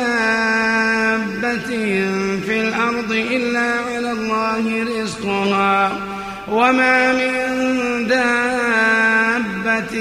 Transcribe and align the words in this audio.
في 2.45 2.61
الأرض 2.61 3.11
إلا 3.11 3.59
على 3.59 4.11
الله 4.11 4.83
رزقها 4.83 5.91
وما 6.51 7.13
من 7.13 8.07
دابة 8.07 9.91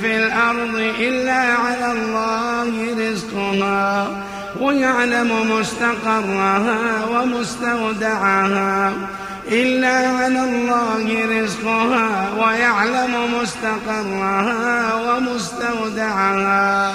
في 0.00 0.16
الأرض 0.16 0.74
إلا 0.98 1.32
على 1.34 1.92
الله 1.92 2.72
رزقها 3.10 4.08
ويعلم 4.60 5.58
مستقرها 5.58 7.04
ومستودعها 7.10 8.92
إلا 9.48 9.96
على 10.08 10.44
الله 10.44 11.26
رزقها 11.40 12.28
ويعلم 12.38 13.14
مستقرها 13.40 14.94
ومستودعها 14.94 16.94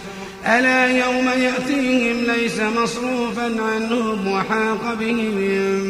ألا 0.45 0.85
يوم 0.87 1.27
يأتيهم 1.27 2.17
ليس 2.23 2.59
مصروفا 2.59 3.43
عنهم 3.43 4.27
وحاق 4.27 4.93
بهم 4.99 5.35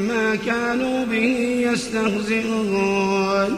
ما 0.07 0.35
كانوا 0.45 1.06
به 1.06 1.62
يستهزئون. 1.72 3.57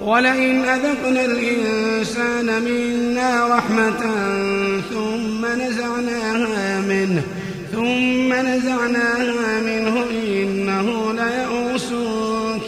ولئن 0.00 0.64
أذقنا 0.64 1.24
الإنسان 1.24 2.62
منا 2.62 3.56
رحمة 3.56 4.00
ثم 4.90 5.46
نزعناها 5.46 6.80
منه 6.80 7.22
ثم 7.72 8.32
نزعناها 8.32 9.60
منه 9.60 10.04
إنه 10.10 11.12
ليئوس 11.12 11.88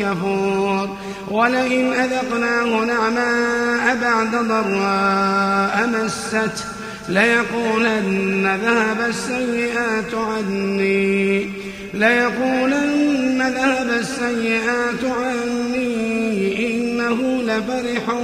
كفور. 0.01 0.97
ولئن 1.31 1.93
أذقناه 1.93 2.85
نعماء 2.85 3.97
بعد 4.03 4.31
ضراء 4.31 5.91
مسته 5.95 6.74
ليقولن 7.09 8.59
ذهب 8.65 9.09
السيئات 9.09 10.15
عني. 10.15 11.51
ليقولن 11.95 13.43
ذهب 13.57 13.91
السيئات 14.01 15.05
عني. 15.05 16.67
إنه 16.67 17.43
لفرح 17.43 18.19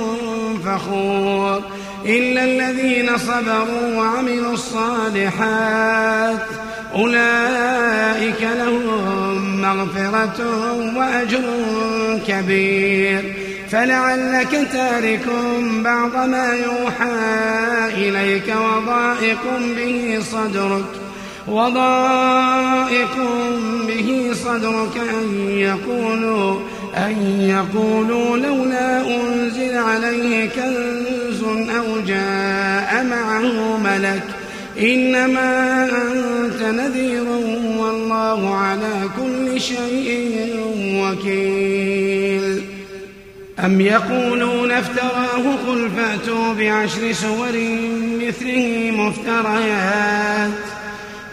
فخور. 0.64 1.62
إلا 2.06 2.44
الذين 2.44 3.18
صبروا 3.18 3.96
وعملوا 3.96 4.52
الصالحات. 4.52 6.38
أولئك 6.94 8.48
لهم 8.58 9.60
مغفرة 9.62 10.72
وأجر 10.96 11.42
كبير. 12.28 13.34
فلعلك 13.70 14.68
تارك 14.72 15.26
بعض 15.84 16.28
ما 16.28 16.52
يوحى 16.54 17.59
إليك 18.30 18.54
وضائق 18.56 19.44
به 19.76 20.18
صدرك 20.32 20.84
وضائق 21.48 23.16
به 23.88 24.30
صدرك 24.44 24.96
أن 24.96 25.48
يقولوا 25.48 26.54
أن 26.96 27.40
يقولوا 27.40 28.36
لولا 28.36 29.00
أنزل 29.00 29.76
عليه 29.78 30.46
كنز 30.46 31.42
أو 31.70 32.00
جاء 32.06 33.06
معه 33.10 33.76
ملك. 33.76 34.22
إنما 34.80 35.84
أنت 35.84 36.62
نذير 36.62 37.24
والله 37.78 38.54
على 38.54 39.08
كل 39.16 39.60
شيء 39.60 40.56
وكيل. 41.02 42.19
أم 43.64 43.80
يقولون 43.80 44.70
افتراه 44.70 45.56
قل 45.66 45.90
فأتوا 45.96 46.54
بعشر 46.54 47.12
سور 47.12 47.52
مثله 48.20 48.90
مفتريات. 48.90 50.50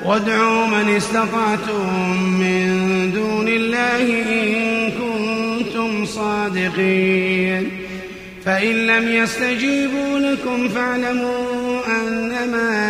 وادعوا 0.05 0.67
من 0.67 0.95
استطعتم 0.97 2.23
من 2.23 3.11
دون 3.13 3.47
الله 3.47 4.23
إن 4.31 4.91
كنتم 4.91 6.05
صادقين. 6.05 7.72
فإن 8.46 8.75
لم 8.87 9.07
يستجيبوا 9.07 10.19
لكم 10.19 10.69
فاعلموا 10.69 11.81
أنما 11.87 12.90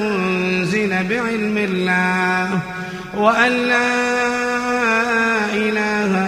أنزل 0.00 0.88
بعلم 0.88 1.58
الله 1.58 2.60
وأن 3.16 3.52
لا 3.52 3.94
إله 5.54 6.27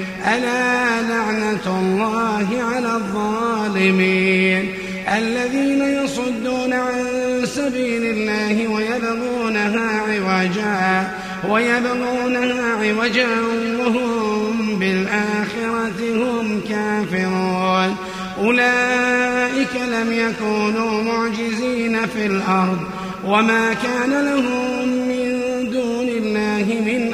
ألا 0.27 1.01
لعنة 1.01 1.65
الله 1.67 2.47
على 2.63 2.95
الظالمين 2.95 4.73
الذين 5.17 6.03
يصدون 6.03 6.73
عن 6.73 7.05
سبيل 7.45 8.03
الله 8.03 8.67
ويبغونها 8.67 10.01
عوجا 10.01 11.11
ويبغونها 11.49 12.75
عوجا 12.75 13.29
وهم 13.79 14.79
بالآخرة 14.79 15.99
هم 16.15 16.61
كافرون. 16.69 17.95
أولئك 18.37 19.75
لم 19.75 20.11
يكونوا 20.11 21.03
معجزين 21.03 22.05
في 22.05 22.25
الأرض 22.25 22.79
وما 23.25 23.73
كان 23.73 24.25
لهم 24.25 24.87
من 24.87 25.41
دون 25.71 26.07
الله 26.07 26.65
من 26.85 27.13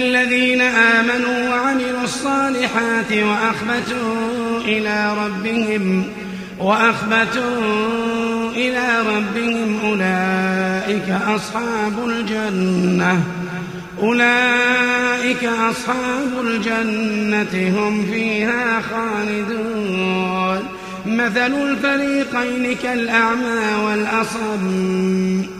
الذين 0.00 0.60
آمنوا 0.60 1.48
وعملوا 1.48 2.04
الصالحات 2.04 3.12
وأخبتوا 3.12 4.60
إلى 4.64 5.16
ربهم 5.24 6.04
وأخبتوا 6.58 8.50
إلى 8.56 8.86
ربهم 9.16 9.78
أولئك 9.84 11.10
أصحاب 11.28 12.06
الجنة. 12.06 13.22
أولئك 14.02 15.44
أصحاب 15.44 16.46
الجنة 16.46 17.78
هم 17.78 18.06
فيها 18.12 18.82
خالدون. 18.90 20.62
مثل 21.06 21.52
الفريقين 21.52 22.76
كالأعمى 22.82 23.84
والأصم. 23.84 25.59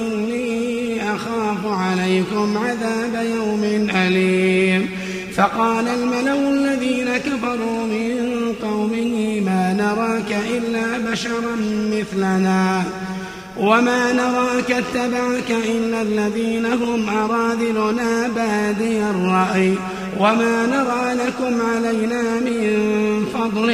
عليكم 2.11 2.57
عذاب 2.57 3.25
يوم 3.35 3.89
أليم. 3.95 4.89
فقال 5.35 5.87
الملأ 5.87 6.49
الذين 6.49 7.17
كفروا 7.17 7.83
من 7.83 8.15
قومه 8.61 9.39
ما 9.45 9.73
نراك 9.73 10.35
إلا 10.57 11.11
بشرا 11.11 11.55
مثلنا. 11.91 12.83
وما 13.57 14.13
نراك 14.13 14.71
اتبعك 14.71 15.51
إلا 15.69 16.01
الذين 16.01 16.65
هم 16.65 17.09
أراذلنا 17.09 18.27
بادي 18.35 18.97
الرأي. 18.97 19.73
وما 20.19 20.65
نرى 20.65 21.13
لكم 21.13 21.61
علينا 21.61 22.21
من 22.39 23.25
فضل 23.33 23.67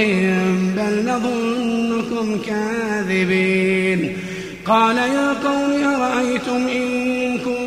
بل 0.77 1.11
نظنكم 1.11 2.37
كاذبين. 2.47 4.17
قال 4.65 4.97
يا 4.97 5.33
قوم 5.43 5.95
أرأيتم 5.95 6.67
إن 6.67 7.37
كنت 7.37 7.66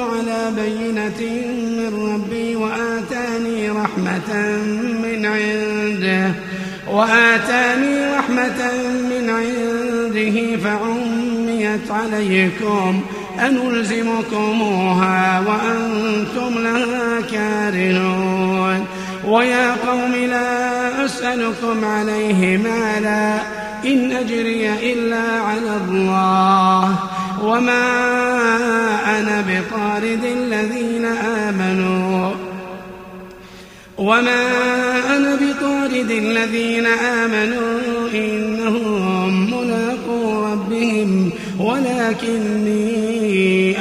على 0.00 0.50
بينة 0.56 1.20
من 1.78 2.12
ربي 2.14 2.56
وآتاني 2.56 3.70
رحمة 3.70 4.30
من 5.02 5.26
عنده 5.26 6.32
وآتاني 6.90 8.14
رحمة 8.18 8.72
من 9.10 9.30
عنده 9.30 10.56
فعميت 10.56 11.90
عليكم 11.90 13.02
أنلزمكموها 13.40 15.40
وأنتم 15.40 16.58
لها 16.58 17.20
كارهون. 17.32 18.86
ويا 19.24 19.76
قوم 19.86 20.14
لا 20.14 21.04
أسألكم 21.04 21.84
عليه 21.84 22.56
مالا 22.56 23.38
إن 23.84 24.12
أجري 24.12 24.92
إلا 24.92 25.40
على 25.40 25.76
الله. 25.88 26.98
وما 27.42 27.84
أنا 29.18 29.44
بطارد 29.48 30.24
الذين 30.24 31.04
آمنوا 31.04 32.30
وما 33.98 34.46
أنا 35.16 35.34
بطارد 35.34 36.10
الذين 36.10 36.86
آمنوا 36.86 38.08
إنهم 38.14 39.50
ملاقو 39.50 40.44
ربهم 40.44 41.30
ولكني 41.60 42.80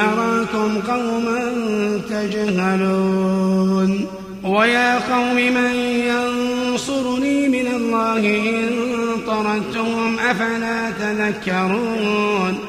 أراكم 0.01 0.81
قوما 0.87 1.39
تجهلون 2.09 4.05
ويا 4.43 4.99
قوم 5.13 5.35
من 5.35 5.73
ينصرني 6.07 7.47
من 7.47 7.67
الله 7.67 8.19
إن 8.19 8.69
طردتهم 9.27 10.19
أفلا 10.19 10.91
تذكرون 10.99 12.68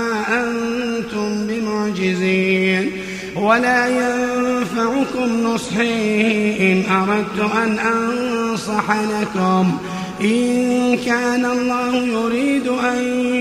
ولا 3.41 3.87
ينفعكم 3.87 5.43
نصحي 5.43 6.57
إن 6.59 6.83
أردت 6.91 7.53
أن 7.55 7.79
أنصح 7.79 8.91
لكم. 8.91 9.77
إن 10.21 10.97
كان 11.05 11.45
الله 11.45 11.95
يريد 11.95 12.67
أن 12.67 12.97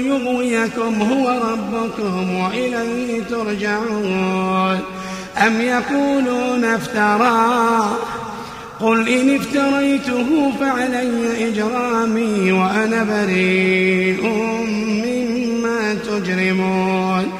يغويكم 0.07 1.02
هو 1.02 1.40
ربكم 1.52 2.35
وإليه 2.35 3.23
ترجعون. 3.30 4.78
أم 5.47 5.61
يقولون 5.61 6.64
افتراه 6.64 7.90
قل 8.80 9.09
إن 9.09 9.37
افتريته 9.37 10.52
فعلي 10.61 11.49
إجرامي 11.49 12.52
وأنا 12.52 13.04
بريء 13.04 14.23
مما 15.04 15.95
تجرمون. 15.95 17.39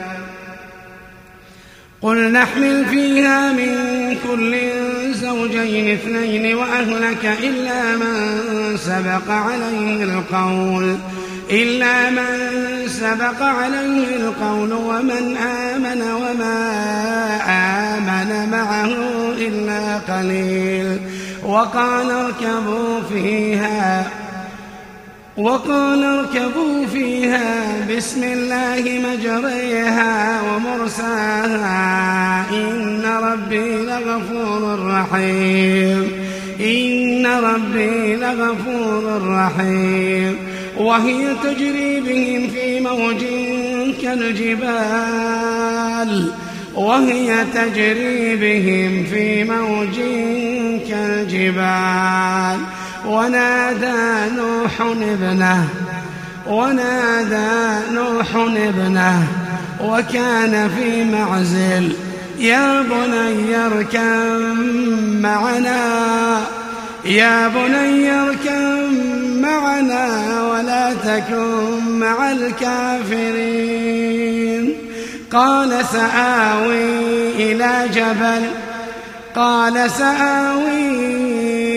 قل 2.01 2.31
نحمل 2.31 2.85
فيها 2.85 3.51
من 3.51 3.75
كل 4.27 4.55
زوجين 5.13 5.93
اثنين 5.93 6.55
وأهلك 6.55 7.37
إلا 7.43 7.95
من 7.95 8.37
سبق 8.77 9.29
عليه 9.31 10.03
القول 10.03 10.95
إلا 11.51 12.09
من 12.09 12.27
سبق 12.87 13.41
عليه 13.41 14.15
القول 14.15 14.73
ومن 14.73 15.37
آمن 15.37 16.01
وما 16.01 16.57
آمن 17.47 18.51
معه 18.51 18.93
إلا 19.37 19.97
قليل 19.97 20.99
وقال 21.43 22.11
اركبوا 22.11 23.01
فيها 23.13 24.20
وقال 25.37 26.03
اركبوا 26.03 26.85
فيها 26.93 27.63
بسم 27.97 28.23
الله 28.23 28.81
مجريها 28.81 30.41
ومرساها 30.41 32.45
إن 32.51 33.05
ربي 33.23 33.85
لغفور 33.85 34.87
رحيم. 34.87 36.11
إن 36.59 37.25
ربي 37.25 38.15
لغفور 38.15 39.27
رحيم. 39.27 40.37
وهي 40.77 41.35
تجري 41.43 41.99
بهم 41.99 42.47
في 42.47 42.79
موج 42.79 43.23
كالجبال. 44.01 45.31
وهي 46.75 47.45
تجري 47.53 48.35
بهم 48.35 49.03
في 49.03 49.43
موج 49.43 49.99
كالجبال. 50.89 52.59
ونادى 53.05 54.31
نوح 54.35 54.81
ابنه 54.81 55.67
ونادى 56.47 57.79
نوح 57.93 58.35
ابنه 58.35 59.27
وكان 59.83 60.69
في 60.69 61.03
معزل 61.03 61.93
يا 62.39 62.81
بني 62.81 63.55
اركب 63.65 64.41
معنا 65.21 66.41
يا 67.05 67.47
بني 67.47 68.11
اركب 68.11 68.91
معنا 69.41 70.07
ولا 70.51 70.93
تكن 70.93 71.99
مع 71.99 72.31
الكافرين. 72.31 74.01
قال 75.31 75.85
سآوي 75.85 77.29
إلى 77.35 77.89
جبل 77.93 78.43
قال 79.35 79.91
سآوي 79.91 81.30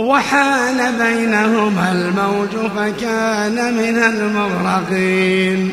وحال 0.00 0.92
بينهما 0.92 1.92
الموج 1.92 2.70
فكان 2.76 3.74
من 3.74 4.02
المغرقين. 4.02 5.70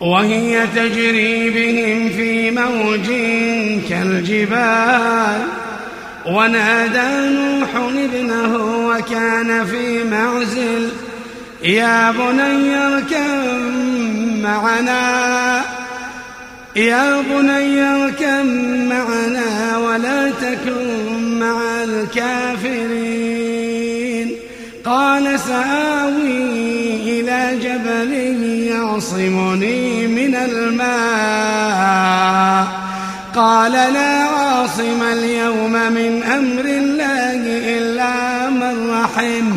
وهي 0.00 0.66
تجري 0.76 1.50
بهم 1.50 2.08
في 2.08 2.50
موج 2.50 3.06
كالجبال. 3.88 5.40
ونادى 6.26 7.36
نوح 7.36 7.68
ابنه 7.76 8.56
وكان 8.86 9.66
في 9.66 10.04
معزل. 10.04 10.88
يا 11.62 12.10
بني 12.10 12.76
اركب 12.76 13.72
معنا. 14.42 15.62
يا 16.76 17.20
بني 17.20 17.82
اركب 17.82 18.46
معنا 18.88 19.78
ولا 19.78 20.30
تكن 20.30 21.15
مع 21.38 21.84
الكافرين. 21.84 23.36
قال 24.84 25.40
سآوي 25.40 26.40
إلى 27.02 27.58
جبل 27.62 28.12
يعصمني 28.66 30.06
من 30.06 30.34
الماء. 30.34 31.86
قال 33.34 33.72
لا 33.72 34.24
عاصم 34.24 35.02
اليوم 35.12 35.72
من 35.72 36.22
أمر 36.22 36.64
الله 36.64 37.40
إلا 37.78 38.50
من 38.50 38.90
رحم. 38.90 39.50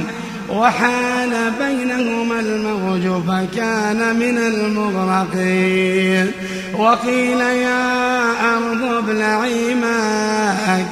وحال 0.50 1.52
بينهما 1.60 2.40
الموج 2.40 3.24
فكان 3.28 4.16
من 4.16 4.38
المغرقين. 4.38 6.32
وقيل 6.78 7.40
يا 7.40 8.32
أرض 8.56 8.84
ابلعي 8.84 9.76
ماءك. 9.76 10.86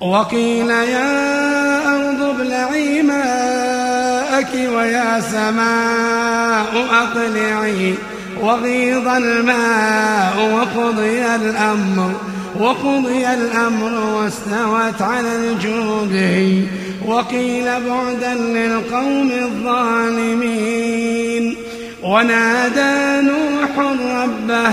وقيل 0.00 0.70
يا 0.70 1.36
أرض 1.96 2.22
ابلعي 2.22 3.02
ماءك 3.02 4.54
ويا 4.54 5.20
سماء 5.20 6.86
أقلعي 6.92 7.94
وغيض 8.42 9.08
الماء 9.08 10.50
وقضي 10.54 11.26
الأمر 11.34 12.12
وقضي 12.58 13.26
الأمر 13.26 13.92
واستوت 14.14 15.02
على 15.02 15.36
الجود. 15.36 16.14
وقيل 17.06 17.64
بعدا 17.64 18.34
للقوم 18.34 19.30
الظالمين. 19.30 20.76
ونادى 22.02 23.20
نوح 23.26 23.78
ربه 23.78 24.72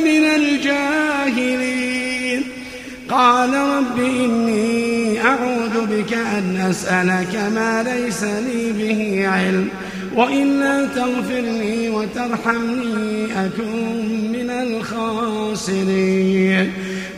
من 0.00 0.24
الجاهلين. 0.24 1.78
قال 3.10 3.54
رب 3.54 3.98
إني 3.98 5.20
أعوذ 5.24 5.86
بك 5.86 6.12
أن 6.12 6.56
أسألك 6.70 7.34
ما 7.54 7.82
ليس 7.82 8.24
لي 8.24 8.72
به 8.72 9.28
علم 9.28 9.68
وإلا 10.14 10.86
تغفر 10.86 11.40
لي 11.40 11.90
وترحمني 11.90 13.46
أكون 13.46 14.28
من 14.32 14.50
الخاسرين. 14.50 16.72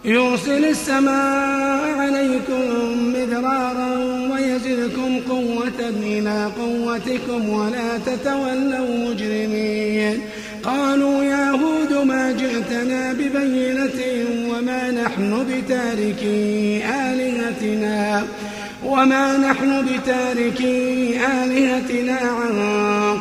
يرسل 0.04 0.64
السماء 0.64 1.98
عليكم 1.98 2.62
مدرارا 3.14 3.90
ويزدكم 4.32 5.20
قوة 5.28 5.80
إلى 6.02 6.50
قوتكم 6.60 7.48
ولا 7.48 7.98
تتولوا 8.06 9.08
مجرمين. 9.08 10.20
قالوا 10.64 11.24
يا 11.24 11.50
هود 11.50 12.06
ما 12.06 12.32
جئتنا 12.32 13.12
ببينة 13.12 14.00
وما 14.50 14.90
نحن 14.90 15.46
بتاركي 15.48 16.82
آلهتنا. 16.84 18.24
وما 18.94 19.36
نحن 19.36 19.86
بتاركي 19.86 21.16
آلهتنا 21.44 22.18
عن 22.18 22.58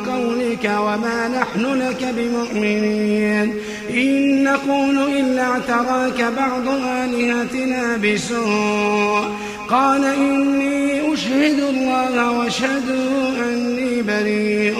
قولك 0.06 0.64
وما 0.64 1.28
نحن 1.28 1.74
لك 1.74 2.14
بمؤمنين 2.16 3.54
إن 3.90 4.44
نقول 4.44 4.98
إلا 4.98 5.42
اعتراك 5.42 6.32
بعض 6.36 6.68
آلهتنا 6.68 7.96
بسوء 7.96 9.24
قال 9.68 10.04
إني 10.04 11.12
أشهد 11.14 11.60
الله 11.60 12.38
واشهدوا 12.38 13.28
أني 13.44 14.02
بريء 14.02 14.78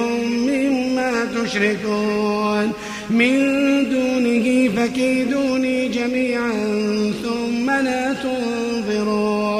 مما 0.48 1.24
تشركون 1.24 2.72
من 3.10 3.38
دونه 3.90 4.68
فكيدوني 4.76 5.88
جميعا 5.88 6.52
ثم 7.22 7.70
لا 7.70 8.12
تنظرون 8.12 8.63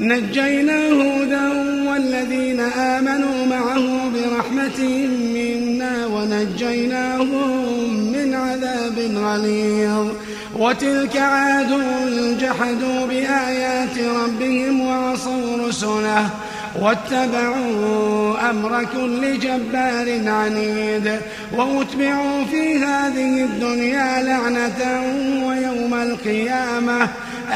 نجينا 0.00 0.88
هودا 0.88 1.48
والذين 1.90 2.60
آمنوا 2.60 3.46
معه 3.46 4.10
برحمة 4.14 4.80
منا 5.34 6.06
ونجيناهم 6.06 7.50
من 8.12 8.34
عذاب 8.34 8.98
غليظ. 9.16 10.06
وتلك 10.56 11.16
عاد 11.16 11.68
جحدوا 12.40 13.06
بآيات 13.06 13.98
ربهم 13.98 14.80
وعصوا 14.80 15.68
رسله 15.68 16.30
واتبعوا 16.80 18.50
أمر 18.50 18.84
كل 18.84 19.38
جبار 19.38 20.28
عنيد. 20.28 21.20
وأتبعوا 21.56 22.44
في 22.50 22.78
هذه 22.78 23.44
الدنيا 23.44 24.22
لعنة 24.22 25.02
ويوم 25.46 25.94
القيامة. 25.94 27.08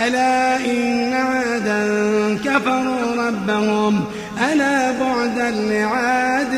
ألا 0.06 0.56
إن 0.56 1.12
عادا 1.12 1.84
كفروا 2.44 3.26
ربهم 3.28 4.04
ألا 4.52 4.90
بعدا 4.90 5.50
لعاد 5.50 6.54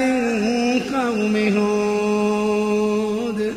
قوم 0.95 1.37
هود 1.57 3.55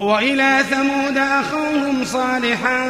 وإلى 0.00 0.58
ثمود 0.70 1.18
أخوهم 1.18 2.04
صالحا 2.04 2.88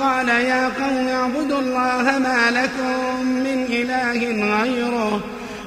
قال 0.00 0.28
يا 0.28 0.64
قوم 0.64 1.08
اعبدوا 1.08 1.60
الله 1.60 2.18
ما 2.18 2.50
لكم 2.50 3.26
من 3.26 3.66
إله 3.68 4.20
غيره 4.62 5.20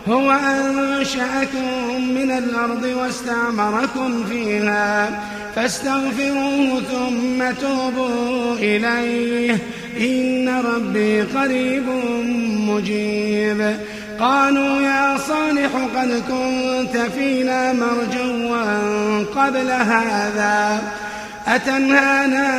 هو 0.10 0.32
أنشأكم 0.32 2.02
من 2.15 2.32
الأرض 2.32 2.84
واستعمركم 2.84 4.24
فيها 4.30 5.22
فاستغفروه 5.56 6.82
ثم 6.91 7.52
توبوا 7.62 8.56
إليه. 8.56 9.58
إن 10.00 10.50
ربي 10.50 11.22
قريب 11.22 11.84
مجيب. 12.69 13.76
قالوا 14.19 14.82
يا 14.82 15.17
صالح 15.17 15.69
قد 15.95 16.24
كنت 16.28 16.98
فينا 17.15 17.74
مرجوا 17.74 19.24
قبل 19.36 19.72
هذا. 19.72 20.82
أتنهانا 21.48 22.50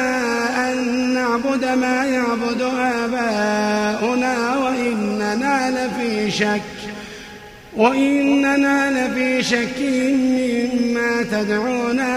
أن 0.73 0.79
نعبد 1.15 1.65
ما 1.65 2.05
يعبد 2.05 2.63
آباؤنا 3.05 4.57
وإننا 4.57 5.71
لفي 5.71 6.31
شك. 6.31 6.80
وإننا 7.81 8.91
لفي 8.91 9.43
شك 9.43 9.79
مما 9.81 11.23
تدعونا 11.23 12.13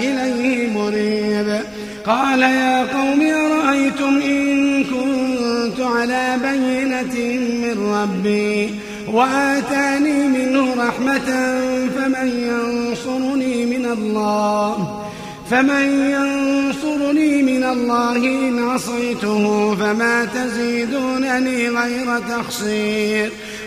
إليه 0.00 0.70
مريب. 0.70 1.60
قال 2.06 2.42
يا 2.42 2.82
قوم 2.82 3.22
أرأيتم 3.22 4.20
إن 4.24 4.84
كنت 4.84 5.80
على 5.80 6.38
بينة 6.42 7.14
من 7.62 7.94
ربي 7.94 8.74
وآتاني 9.12 10.28
منه 10.28 10.74
رحمة 10.86 11.60
فمن 11.96 12.28
ينصرني 12.48 13.66
من 13.66 13.86
الله 13.86 15.02
فمن 15.50 16.10
ينصرني 16.10 17.42
من 17.42 17.64
الله 17.64 18.16
إن 18.16 18.68
عصيته 18.68 19.74
فما 19.74 20.24
تزيدونني 20.24 21.68
غير 21.68 22.18
تخصير 22.28 23.32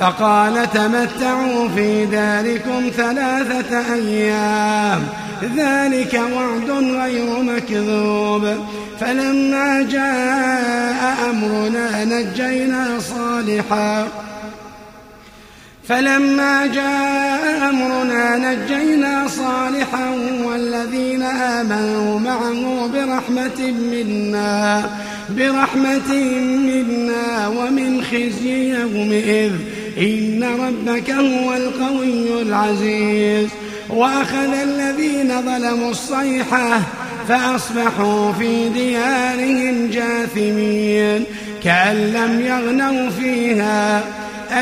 فقال 0.00 0.70
تمتعوا 0.70 1.68
في 1.68 2.06
داركم 2.06 2.90
ثلاثة 2.96 3.94
أيام. 3.94 5.02
ذلك 5.56 6.20
وعد 6.34 6.70
غير 6.70 7.42
مكذوب. 7.42 8.54
فلما 9.00 9.82
جاء 9.82 11.30
أمرنا 11.30 12.04
نجينا 12.04 13.00
صالحا. 13.00 14.08
فلما 15.88 16.66
جاء 16.66 17.70
أمرنا 17.70 18.36
نجينا 18.36 19.28
صالحا 19.28 20.10
والذين 20.44 21.22
آمنوا 21.22 22.20
معه 22.20 22.86
برحمة 22.94 23.72
منا 23.72 24.90
برحمة 25.36 26.14
منا 26.68 27.48
ومن 27.48 28.02
خزي 28.04 28.70
يومئذ. 28.70 29.52
إن 29.98 30.44
ربك 30.60 31.10
هو 31.10 31.54
القوي 31.54 32.42
العزيز. 32.42 33.48
وأخذ 33.90 34.52
الذين 34.62 35.42
ظلموا 35.42 35.90
الصيحة 35.90 36.80
فأصبحوا 37.28 38.32
في 38.32 38.68
ديارهم 38.68 39.90
جاثمين. 39.90 41.24
كأن 41.64 41.96
لم 41.96 42.40
يغنوا 42.40 43.10
فيها. 43.10 44.02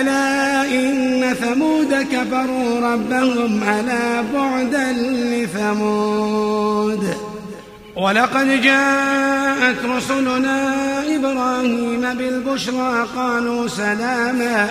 ألا 0.00 0.62
إن 0.64 1.34
ثمود 1.34 2.06
كفروا 2.12 2.92
ربهم 2.92 3.62
ألا 3.62 4.22
بعدا 4.34 4.92
لثمود. 5.32 7.14
ولقد 7.96 8.62
جاءت 8.62 9.76
رسلنا 9.96 10.74
إبراهيم 11.16 12.00
بالبشرى 12.00 13.06
قالوا 13.16 13.68
سلاما. 13.68 14.70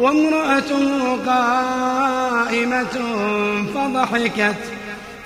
وامرأته 0.00 1.16
قائمة 1.26 2.96
فضحكت 3.74 4.56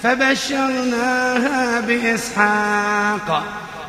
فبشرناها 0.03 1.81
بإسحاق 1.81 3.43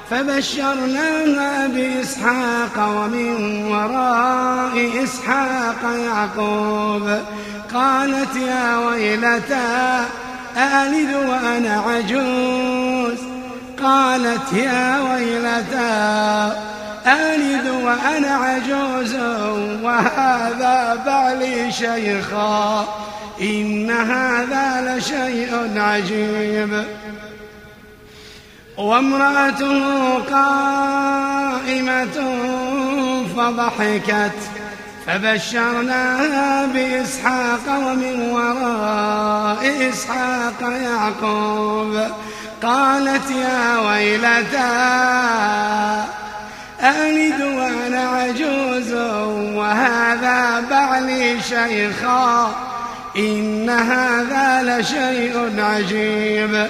فبشرناها 0.09 1.67
بإسحاق 1.67 2.77
ومن 2.77 3.63
وراء 3.71 5.03
إسحاق 5.03 5.95
يعقوب 6.05 7.19
قالت 7.73 8.35
يا 8.35 8.77
ويلتى 8.77 10.05
ألد 10.57 11.13
وأنا 11.13 11.83
عجوز؟ 11.87 13.17
قالت 13.83 14.53
يا 14.53 14.99
ويلتى 15.01 16.51
ألد 17.07 17.67
وأنا 17.67 18.35
عجوز 18.35 19.15
وهذا 19.83 21.03
بعلي 21.05 21.71
شيخا. 21.71 22.87
إن 23.41 23.91
هذا 23.91 24.97
لشيء 24.97 25.71
عجيب. 25.75 26.83
وامرأته 28.77 30.19
قائمة 30.19 31.17
فضحكت 33.37 34.37
فبشرناها 35.07 36.65
بإسحاق 36.65 37.67
ومن 37.67 38.21
وراء 38.31 39.89
إسحاق 39.89 40.61
يعقوب. 40.61 42.07
قالت 42.63 43.31
يا 43.31 43.79
ويلتى 43.79 44.65
ألد 46.83 47.41
وأنا 47.41 48.09
عجوز 48.09 48.93
وهذا 49.55 50.63
بعلي 50.69 51.41
شيخا 51.41 52.55
إن 53.17 53.69
هذا 53.69 54.79
لشيء 54.79 55.53
عجيب. 55.59 56.67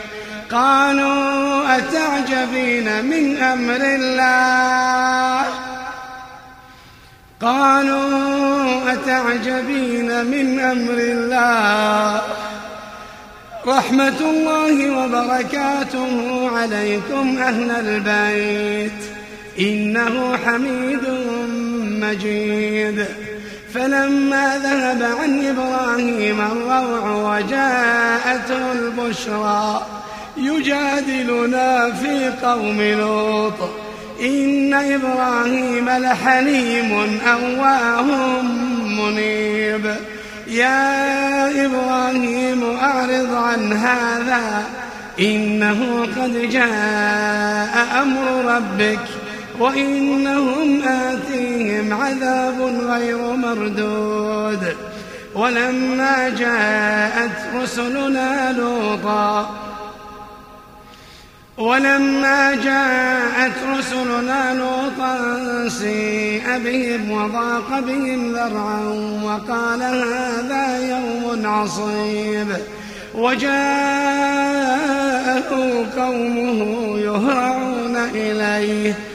قالوا 0.52 1.78
أتعجبين 1.78 3.06
من 3.06 3.38
أمر 3.38 3.82
الله؟ 3.82 5.46
قالوا 7.42 8.94
أتعجبين 8.94 10.26
من 10.26 10.60
أمر 10.60 10.98
الله؟ 10.98 12.22
رحمة 13.68 14.20
الله 14.20 14.90
وبركاته 14.90 16.50
عليكم 16.58 17.38
أهل 17.38 17.72
البيت. 17.72 19.15
إنه 19.60 20.38
حميد 20.46 21.02
مجيد. 22.02 23.06
فلما 23.74 24.58
ذهب 24.64 25.04
عن 25.20 25.46
إبراهيم 25.46 26.42
الروع 26.42 27.38
وجاءته 27.38 28.72
البشرى 28.72 29.86
يجادلنا 30.38 31.92
في 31.92 32.32
قوم 32.46 32.82
لوط. 32.82 33.70
إن 34.22 34.74
إبراهيم 34.74 35.90
لحليم 35.90 37.20
أواه 37.28 38.42
منيب. 39.02 39.96
يا 40.48 41.66
إبراهيم 41.66 42.64
أعرض 42.82 43.36
عن 43.36 43.74
هذا 43.74 44.64
إنه 45.20 46.08
قد 46.18 46.50
جاء 46.50 48.02
أمر 48.02 48.56
ربك. 48.56 49.00
وإنهم 49.60 50.82
آتيهم 50.84 51.94
عذاب 51.94 52.62
غير 52.90 53.18
مردود. 53.18 54.76
ولما 55.36 56.30
جاءت 56.30 57.32
رسلنا 57.56 58.52
لوطا 58.52 59.50
ولما 61.58 62.56
جاءت 62.56 63.54
رسلنا 63.78 64.54
لوطا 64.54 65.18
سيء 65.70 66.44
بهم 66.58 67.12
وضاق 67.12 67.80
بهم 67.80 68.32
ذرعا 68.34 68.84
وقال 69.24 69.82
هذا 69.82 70.90
يوم 70.90 71.48
عصيب. 71.48 72.48
وجاءه 73.16 73.56
قومه 75.98 76.60
يهرعون 77.00 77.96
إليه. 78.16 79.15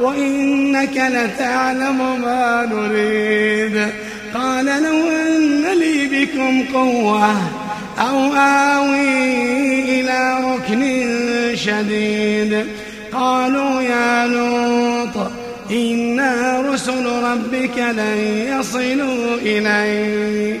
وإنك 0.00 0.96
لتعلم 0.96 2.20
ما 2.20 2.68
نريد. 2.72 3.86
قال 4.34 4.64
لو 4.64 5.08
أن 5.08 5.78
لي 5.78 6.06
بكم 6.06 6.64
قوة 6.74 7.30
أو 7.98 8.34
آوي 8.34 10.00
إلى 10.00 10.36
ركن 10.44 10.82
شديد. 11.56 12.66
قالوا 13.12 13.82
يا 13.82 14.26
لوط 14.26 15.30
إنا 15.70 16.60
رسل 16.60 17.06
ربك 17.06 17.78
لن 17.78 18.18
يصلوا 18.48 19.36
إليك 19.42 20.60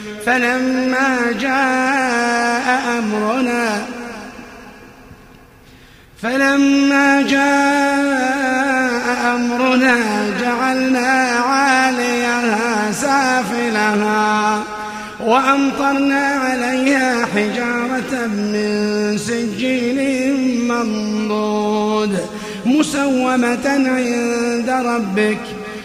فلما 0.25 1.31
جاء 1.39 2.81
أمرنا 2.99 3.81
فلما 6.21 7.21
جاء 7.21 9.35
أمرنا 9.35 9.95
جعلنا 10.41 11.09
عاليها 11.47 12.91
سافلها 12.91 14.63
وأمطرنا 15.25 16.25
عليها 16.25 17.25
حجارة 17.25 18.27
من 18.27 19.17
سجيل 19.17 20.33
منضود 20.67 22.19
مسومة 22.65 23.65
عند 23.65 24.69
ربك 24.69 25.60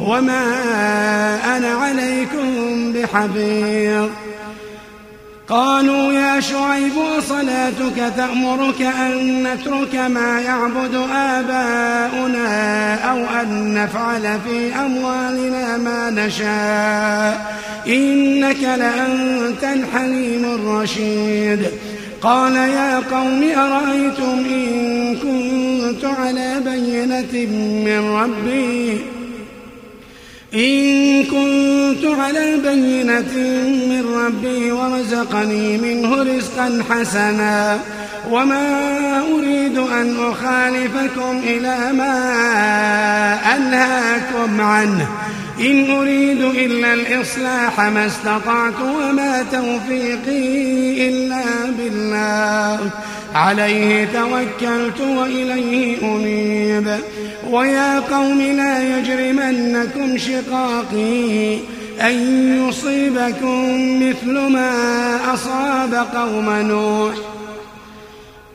وما 0.00 0.44
أنا 1.56 1.68
عليكم 1.68 2.92
بحفيظ 2.92 4.08
قالوا 5.48 6.12
يا 6.12 6.40
شعيب 6.40 6.92
وصلاتك 6.96 8.12
تأمرك 8.16 8.82
أن 8.82 9.42
نترك 9.42 9.94
ما 9.94 10.40
يعبد 10.40 10.94
آباؤنا 11.14 12.94
أو 13.10 13.40
أن 13.42 13.74
نفعل 13.74 14.22
في 14.22 14.74
أموالنا 14.74 15.76
ما 15.76 16.10
نشاء 16.10 17.58
إنك 17.86 18.62
لأنت 18.62 19.64
الحليم 19.64 20.44
الرشيد 20.44 21.66
قال 22.22 22.56
يا 22.56 22.98
قوم 22.98 23.42
أرأيتم 23.56 24.44
إن 24.50 25.16
كنت 25.16 26.04
على 26.04 26.54
بينة 26.64 27.46
من 27.84 28.10
ربي 28.10 29.17
إن 30.54 31.24
كنت 31.24 32.04
على 32.20 32.56
بينة 32.56 33.32
من 33.88 34.04
ربي 34.14 34.72
ورزقني 34.72 35.78
منه 35.78 36.22
رزقا 36.22 36.82
حسنا 36.90 37.80
وما 38.30 39.22
أريد 39.32 39.78
أن 39.78 40.16
أخالفكم 40.30 41.40
إلى 41.44 41.92
ما 41.92 42.14
أنهاكم 43.56 44.60
عنه. 44.60 45.08
إن 45.60 45.90
أريد 45.90 46.42
إلا 46.42 46.94
الإصلاح 46.94 47.80
ما 47.80 48.06
استطعت 48.06 48.80
وما 48.80 49.44
توفيقي 49.52 51.08
إلا 51.08 51.44
بالله. 51.78 52.90
عليه 53.34 54.04
توكلت 54.04 55.00
وإليه 55.00 56.02
أنيب. 56.02 56.98
ويا 57.50 58.00
قوم 58.00 58.42
لا 58.42 58.98
يجرمنكم 58.98 60.18
شقاقي. 60.18 61.54
أن 62.00 62.14
يصيبكم 62.68 64.00
مثل 64.02 64.32
ما 64.32 64.74
أصاب 65.34 65.94
قوم 65.94 66.50
نوح. 66.50 67.14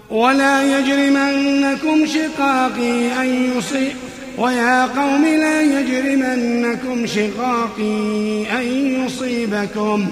ولا 0.10 0.80
يجرمنكم 0.80 2.06
شقاقي 2.06 3.22
أن 3.22 3.52
يصيب 3.58 3.96
ويا 4.38 4.86
قوم 4.86 5.26
لا 5.26 5.62
يجرمنكم 5.62 7.06
شقاقي 7.06 8.46
أن 8.60 8.66
يصيبكم 9.06 10.08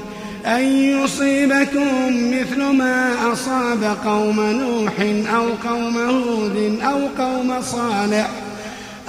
أن 0.46 0.64
يصيبكم 0.64 1.88
مثل 2.08 2.64
ما 2.64 3.14
أصاب 3.34 3.98
قوم 4.06 4.40
نوح 4.40 4.94
أو 5.36 5.70
قوم 5.70 5.98
هود 5.98 6.80
أو 6.84 7.24
قوم 7.24 7.62
صالح 7.62 8.30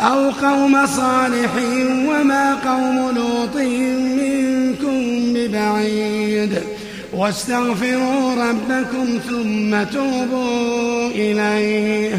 أو 0.00 0.30
قوم 0.30 0.86
صالح 0.86 1.50
وما 2.08 2.54
قوم 2.54 3.12
لوط 3.16 3.56
منكم 3.56 5.32
ببعيد. 5.34 6.58
واستغفروا 7.12 8.34
ربكم 8.34 9.18
ثم 9.28 9.82
توبوا 9.82 11.08
إليه. 11.08 12.18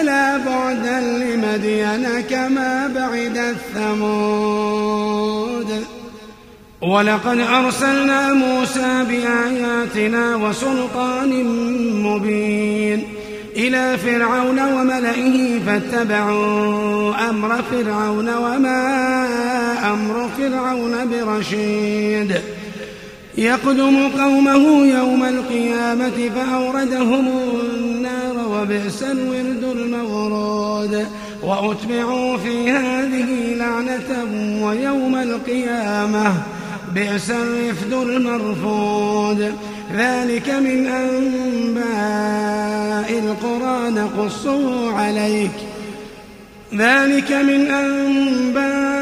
ألا 0.00 0.36
بعدا 0.36 1.00
لمدين 1.00 2.20
كما 2.30 2.86
بعد 2.94 3.36
الثمود. 3.76 5.18
ولقد 6.82 7.38
أرسلنا 7.38 8.32
موسى 8.32 9.04
بآياتنا 9.08 10.36
وسلطان 10.36 11.44
مبين 12.02 13.04
إلى 13.56 13.98
فرعون 13.98 14.60
وملئه 14.72 15.58
فاتبعوا 15.66 17.30
أمر 17.30 17.62
فرعون 17.70 18.28
وما 18.34 18.82
أمر 19.92 20.28
فرعون 20.38 20.94
برشيد. 21.10 22.40
يقدم 23.38 24.08
قومه 24.08 24.86
يوم 24.86 25.24
القيامة 25.24 26.30
فأوردهم 26.36 27.28
النار 27.28 28.48
وبئس 28.52 29.02
الورد 29.02 29.64
المورود 29.64 31.06
وأتبعوا 31.42 32.36
في 32.36 32.70
هذه 32.70 33.54
لعنة 33.54 34.24
ويوم 34.64 35.16
القيامة 35.16 36.34
بئس 36.94 37.30
الرفد 37.30 37.92
المرفود. 37.92 39.54
ذلك 39.96 40.50
من 40.50 40.86
أنباء 40.86 41.88
القرى 43.18 43.90
نقصه 43.90 44.94
عليك. 44.94 45.50
ذلك 46.74 47.32
من 47.32 47.70
أنباء 47.70 48.97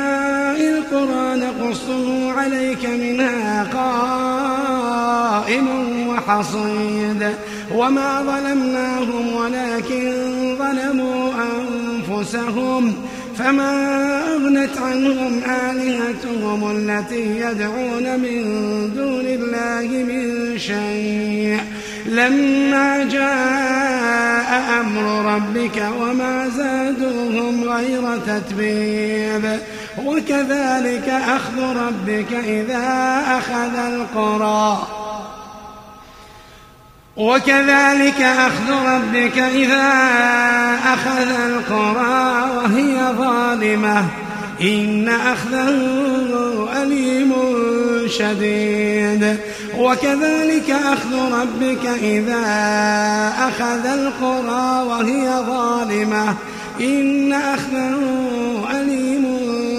القرى 0.69 1.37
نقصه 1.37 2.33
عليك 2.33 2.87
منها 2.87 3.65
قائم 3.75 5.69
وحصيد 6.09 7.31
وما 7.75 8.23
ظلمناهم 8.23 9.35
ولكن 9.35 10.13
ظلموا 10.59 11.33
أنفسهم 11.33 12.95
فما 13.39 14.21
أغنت 14.35 14.79
عنهم 14.79 15.41
آلهتهم 15.45 16.71
التي 16.71 17.41
يدعون 17.41 18.21
من 18.21 18.43
دون 18.97 19.27
الله 19.27 19.89
من 19.89 20.59
شيء 20.59 21.61
لما 22.07 23.05
جاء 23.05 24.81
أمر 24.81 25.35
ربك 25.35 25.83
وما 26.01 26.49
زادوهم 26.49 27.65
غير 27.65 28.17
تتبيب 28.27 29.59
وكذلك 30.05 31.09
أخذ 31.09 31.77
ربك 31.77 32.33
إذا 32.33 33.23
أخذ 33.39 33.77
القرى. 33.77 34.87
وكذلك 37.17 38.23
أخذ 38.23 38.71
ربك 38.71 39.39
إذا 39.39 39.93
أخذ 40.85 41.31
القرى 41.47 42.51
وهي 42.57 43.13
ظالمة. 43.19 44.05
إن 44.61 45.09
أخذه 45.09 45.79
أليم 46.83 47.35
شديد. 48.07 49.37
وكذلك 49.79 50.71
أخذ 50.71 51.41
ربك 51.41 51.87
إذا 52.03 52.45
أخذ 53.39 53.87
القرى 53.87 54.83
وهي 54.83 55.31
ظالمة. 55.47 56.35
إن 56.81 57.33
أخذه 57.33 57.99
أليم 58.71 59.36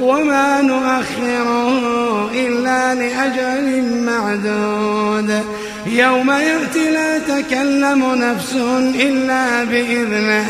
وما 0.00 0.60
نؤخره 0.62 2.30
إلا 2.34 2.94
لأجل 2.94 3.82
معدود. 4.06 5.44
يوم 5.86 6.30
يأتي 6.30 6.90
لا 6.90 7.18
تكلم 7.18 8.14
نفس 8.14 8.52
إلا 9.00 9.64
بإذنه. 9.64 10.46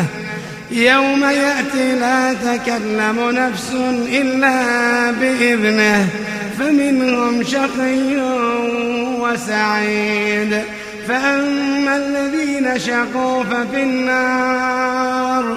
يوم 0.70 1.24
يأتي 1.24 1.98
لا 2.00 2.32
تكلم 2.32 3.30
نفس 3.30 3.72
إلا 4.12 5.10
بإذنه. 5.10 6.08
فمنهم 6.58 7.42
شقي 7.42 8.16
وسعيد. 9.20 10.62
فأما 11.08 11.96
الذين 11.96 12.78
شقوا 12.78 13.44
ففي 13.44 13.82
النار 13.82 15.56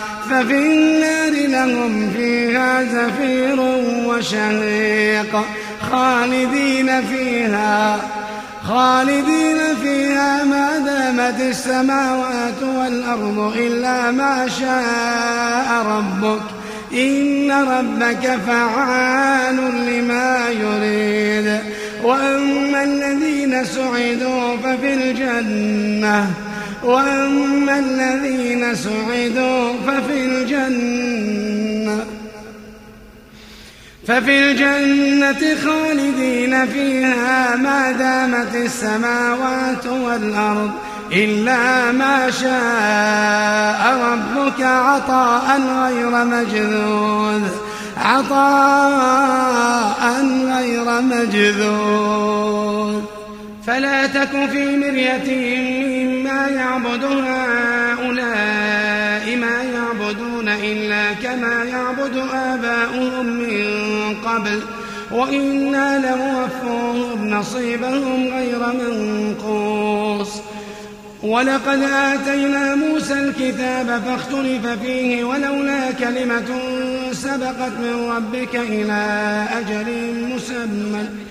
ففي 0.31 0.57
النار 0.57 1.31
لهم 1.31 2.11
فيها 2.17 2.83
زفير 2.83 3.59
وشهيق 4.05 5.45
خالدين 5.91 7.01
فيها 7.01 7.99
خالدين 8.67 9.57
فيها 9.81 10.43
ما 10.43 10.77
دامت 10.77 11.41
السماوات 11.41 12.63
والأرض 12.63 13.53
إلا 13.57 14.11
ما 14.11 14.47
شاء 14.59 15.85
ربك. 15.85 16.41
إن 16.93 17.51
ربك 17.51 18.39
فعال 18.47 19.55
لما 19.87 20.49
يريد. 20.49 21.59
وأما 22.03 22.83
الذين 22.83 23.65
سعدوا 23.65 24.57
ففي 24.63 24.93
الجنة 24.93 26.50
وأما 26.83 27.79
الذين 27.79 28.75
سعدوا 28.75 29.73
ففي 29.87 30.25
الجنة 30.25 32.05
ففي 34.07 34.51
الجنة 34.51 35.55
خالدين 35.65 36.65
فيها 36.65 37.55
ما 37.55 37.91
دامت 37.91 38.55
السماوات 38.55 39.85
والأرض 39.85 40.71
إلا 41.11 41.91
ما 41.91 42.31
شاء 42.31 43.97
ربك 44.11 44.61
عطاء 44.61 45.61
غير 45.83 46.25
مجذوذ. 46.25 47.41
عطاء 47.97 50.01
غير 50.55 51.01
مجذوذ. 51.01 53.01
فلا 53.71 54.07
تك 54.07 54.49
في 54.51 54.77
مرية 54.77 55.29
مما 56.05 56.47
يعبد 56.47 57.03
هؤلاء 57.03 58.05
ما 59.37 59.63
يعبدون 59.63 60.49
إلا 60.49 61.13
كما 61.13 61.63
يعبد 61.63 62.17
آباؤهم 62.33 63.25
من 63.25 63.65
قبل 64.25 64.59
وإنا 65.11 65.97
لموفوهم 65.97 67.29
نصيبهم 67.29 68.27
غير 68.27 68.59
منقوص. 68.73 70.29
ولقد 71.23 71.79
آتينا 71.83 72.75
موسى 72.75 73.13
الكتاب 73.13 74.01
فاختلف 74.05 74.67
فيه 74.81 75.23
ولولا 75.23 75.91
كلمة 75.91 76.59
سبقت 77.11 77.71
من 77.81 78.09
ربك 78.15 78.55
إلى 78.55 79.01
أجل 79.59 80.13
مسمى. 80.35 81.30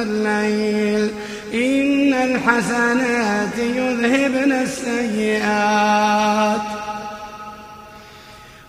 الحسنات 2.35 3.57
يذهبن 3.57 4.51
السيئات. 4.51 6.61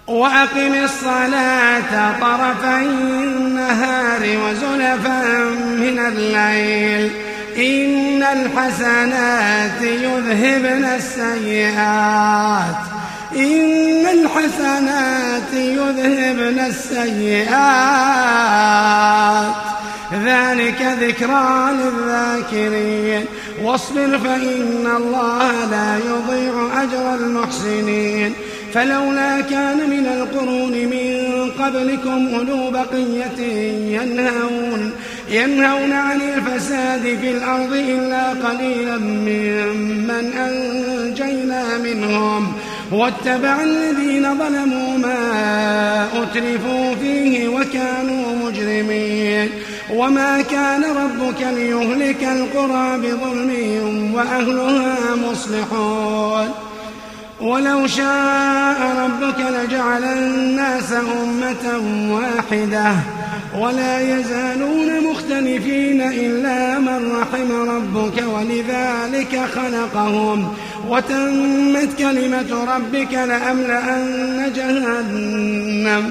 وأقم 0.07 0.75
الصلاة 0.85 2.21
طرفي 2.21 2.83
النهار 2.83 4.21
وزلفا 4.21 5.39
من 5.79 5.99
الليل. 5.99 7.11
إن 7.57 8.23
الحسنات 8.23 9.83
يذهبن 9.83 10.85
السيئات. 10.85 12.77
إن 13.37 14.07
الحسنات 14.07 15.53
يذهبن 15.53 16.59
السيئات. 16.59 17.53
ذلك 20.25 20.83
ذكرى 21.01 21.71
للذاكرين. 21.73 23.27
واصبر 23.63 24.19
فإن 24.19 24.87
الله 24.97 25.65
لا 25.71 25.97
يضيع 25.97 26.83
أجر 26.83 27.15
المحسنين. 27.15 28.33
فلولا 28.75 29.41
كان 29.41 29.91
من 29.91 30.07
القرون 30.07 30.73
من 30.73 31.51
قبلكم 31.59 32.35
أولو 32.35 32.71
بقية 32.71 33.41
ينهون 34.01 34.93
ينهون 35.31 35.93
عن 35.93 36.21
الفساد 36.21 37.19
في 37.21 37.31
الأرض 37.31 37.73
إلا 37.73 38.29
قليلا 38.29 38.99
ممن 38.99 40.33
أنجينا 40.33 41.79
منهم. 41.79 42.53
واتبع 42.93 43.63
الذين 43.63 44.39
ظلموا 44.39 44.99
ما 44.99 45.23
أترفوا 46.23 46.95
فيه 46.95 47.49
وكانوا 47.49 48.37
مجرمين. 48.45 49.49
وما 49.93 50.43
كان 50.43 50.85
ربك 50.85 51.41
ليهلك 51.41 52.23
القرى 52.23 52.99
بظلم 52.99 53.53
وأهلها 54.15 54.97
مصلحون. 55.31 56.49
ولو 57.41 57.87
شاء 57.87 58.97
ربك 59.05 59.39
لجعل 59.39 60.05
الناس 60.05 60.93
أمة 60.93 61.83
واحدة. 62.15 62.93
ولا 63.59 64.19
يزالون 64.19 65.11
مختلفين 65.11 66.03
إلا 66.03 66.79
من 66.79 67.13
رحم 67.21 67.71
ربك 67.71 68.25
ولذلك 68.35 69.41
خلقهم. 69.55 70.55
وتمت 70.89 71.89
كلمة 71.99 72.77
ربك 72.77 73.13
لأملأن 73.13 74.53
جهنم. 74.57 76.11